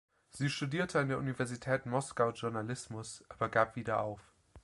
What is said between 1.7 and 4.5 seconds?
Moskau Journalismus, aber gab wieder auf.